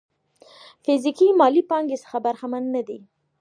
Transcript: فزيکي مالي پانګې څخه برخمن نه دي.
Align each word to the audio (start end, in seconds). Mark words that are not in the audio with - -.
فزيکي 0.83 1.27
مالي 1.39 1.61
پانګې 1.69 1.97
څخه 2.03 2.17
برخمن 2.25 2.63
نه 2.75 2.81
دي. 2.87 2.99